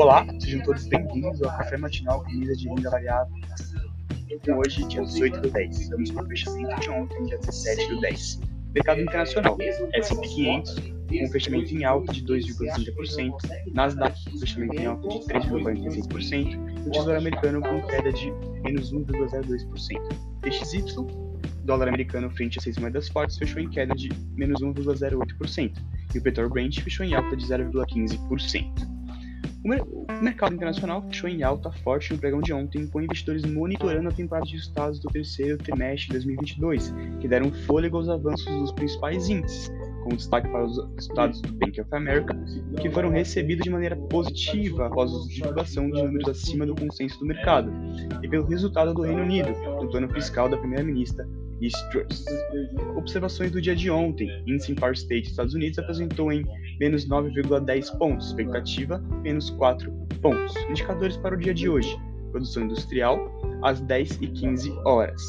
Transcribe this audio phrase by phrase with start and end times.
[0.00, 3.34] Olá, sejam todos bem-vindos ao Café Matinal com mesa de renda variável.
[4.56, 5.78] Hoje, dia 18 do 10.
[5.78, 8.40] Estamos para o fechamento de ontem, dia 17 do 10.
[8.74, 13.34] Mercado internacional, S&P 500, com fechamento em alta de 2,30%,
[13.74, 18.32] Nasdaq com fechamento em alta de 3,46%, e o Tesouro Americano com queda de
[18.62, 20.00] menos 1,02%.
[20.40, 20.82] DXY,
[21.64, 25.76] dólar americano frente a seis moedas fortes, fechou em queda de menos 1,08%,
[26.14, 28.89] e o petróleo fechou em alta de 0,15%.
[29.62, 34.12] O, mercado internacional fechou em alta forte no pregão de ontem, com investidores monitorando a
[34.12, 39.28] temporada de resultados do terceiro trimestre de 2022, que deram fôlego aos avanços dos principais
[39.28, 39.70] índices,
[40.02, 42.34] com destaque para os resultados do Bank of America,
[42.80, 47.26] que foram recebidos de maneira positiva após a divulgação de números acima do consenso do
[47.26, 47.70] mercado,
[48.22, 51.28] e pelo resultado do Reino Unido, do plano fiscal da primeira-ministra
[51.90, 52.24] Truss.
[52.96, 56.44] Observações do dia de ontem, índice Empire State Estados Unidos apresentou em
[56.78, 59.90] menos 9,10 pontos, expectativa menos 4
[60.22, 60.56] pontos.
[60.70, 61.96] Indicadores para o dia de hoje,
[62.30, 63.18] produção industrial
[63.62, 65.22] às 10 e 15 horas.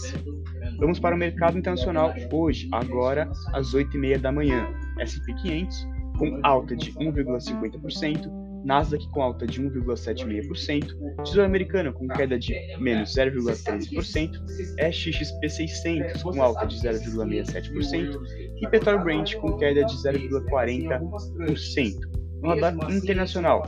[0.77, 4.67] Vamos para o mercado internacional hoje, agora às 8h30 da manhã.
[4.99, 5.87] S&P 500
[6.17, 13.13] com alta de 1,50%, Nasdaq com alta de 1,76%, Tesouro Americano com queda de menos
[13.15, 14.39] 0,13%,
[14.77, 18.21] SXP 600 com alta de 0,67%
[18.61, 22.21] e Petróleo Brent com queda de 0,40%.
[22.41, 23.63] No radar internacional.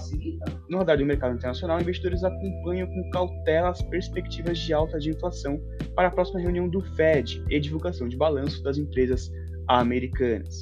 [0.67, 5.61] No radar do mercado internacional, investidores acompanham com cautela as perspectivas de alta de inflação
[5.95, 9.31] para a próxima reunião do Fed e divulgação de balanço das empresas
[9.67, 10.61] americanas.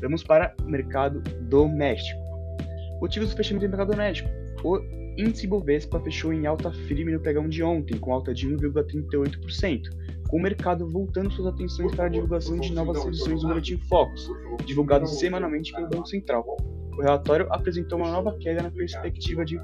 [0.00, 2.21] Vamos para o mercado doméstico.
[3.02, 4.30] Motivos do fechamento do mercado doméstico.
[4.62, 4.78] O
[5.18, 9.90] índice Bovespa fechou em alta firme no pregão de ontem, com alta de 1,38%,
[10.28, 14.30] com o mercado voltando suas atenções para a divulgação de novas edições do Boletim Focus,
[14.64, 16.46] divulgados semanalmente pelo Banco Central.
[16.96, 19.60] O relatório apresentou uma nova queda na perspectiva de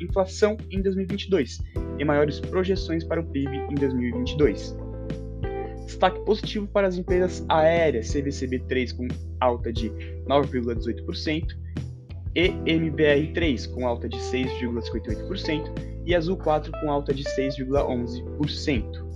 [0.00, 1.58] inflação em 2022
[1.98, 4.76] e maiores projeções para o PIB em 2022.
[5.86, 9.08] Destaque positivo para as empresas aéreas, CVCB3 com
[9.40, 9.90] alta de
[10.28, 11.66] 9,18%,
[12.36, 15.72] EMBR3 com alta de 6,58%
[16.04, 19.06] e Azul 4 com alta de 6,11%.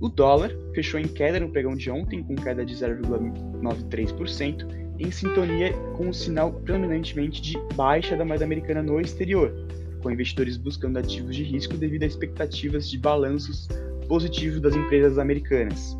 [0.00, 4.66] O dólar fechou em queda no pregão de ontem, com queda de 0,93%,
[4.98, 9.52] em sintonia com o sinal predominantemente de baixa da moeda americana no exterior,
[10.00, 13.68] com investidores buscando ativos de risco devido a expectativas de balanços
[14.08, 15.98] positivos das empresas americanas.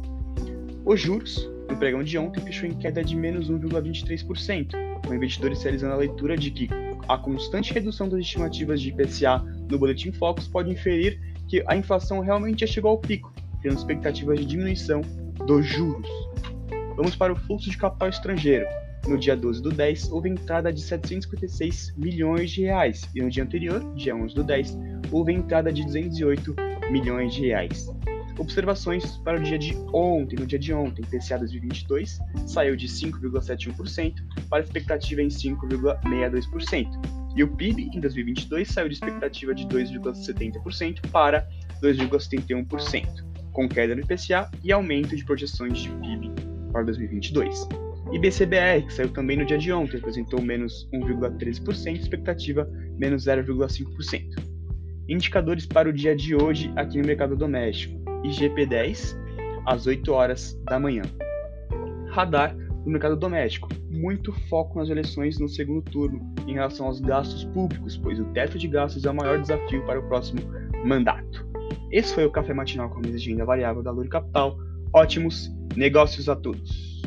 [0.85, 5.95] Os juros no pregão de ontem fechou em queda de menos 1,23%, com investidores realizando
[5.95, 6.69] a leitura de que
[7.09, 9.39] a constante redução das estimativas de IPCA
[9.69, 14.39] no Boletim Focus pode inferir que a inflação realmente já chegou ao pico, tendo expectativas
[14.39, 15.01] de diminuição
[15.47, 16.09] dos juros.
[16.97, 18.67] Vamos para o fluxo de capital estrangeiro.
[19.07, 23.43] No dia 12 do 10, houve entrada de 756 milhões de reais, e no dia
[23.43, 24.79] anterior, dia 11 do 10,
[25.11, 26.55] houve entrada de 208
[26.91, 27.89] milhões de reais.
[28.41, 30.35] Observações para o dia de ontem.
[30.37, 34.15] No dia de ontem, PCA 2022 saiu de 5,71%
[34.49, 36.89] para expectativa em 5,62%.
[37.37, 41.47] E o PIB em 2022 saiu de expectativa de 2,70% para
[41.83, 43.07] 2,71%,
[43.53, 46.33] com queda no IPCA e aumento de projeções de PIB
[46.73, 47.69] para 2022.
[48.11, 52.67] E BCBR, que saiu também no dia de ontem, apresentou menos 1,13%, expectativa
[52.99, 54.51] menos 0,5%.
[55.11, 58.00] Indicadores para o dia de hoje aqui no mercado doméstico.
[58.25, 59.17] IGP-10
[59.67, 61.03] às 8 horas da manhã.
[62.11, 63.69] Radar no mercado doméstico.
[63.91, 68.59] Muito foco nas eleições no segundo turno em relação aos gastos públicos, pois o teto
[68.59, 70.41] de gastos é o maior desafio para o próximo
[70.85, 71.47] mandato.
[71.91, 74.57] Esse foi o Café Matinal com a renda variável da Lura Capital.
[74.93, 77.03] Ótimos negócios a todos!